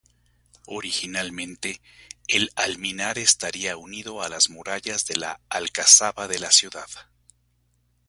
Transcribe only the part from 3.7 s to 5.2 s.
unido a las murallas de